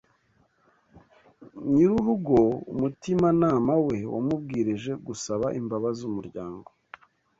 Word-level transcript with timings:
nyir’urugo 1.71 2.39
umutimanama 2.73 3.73
we 3.85 3.97
wamubwirije 4.13 4.91
gusaba 5.07 5.45
imbabazi 5.59 6.01
umuryango 6.11 6.69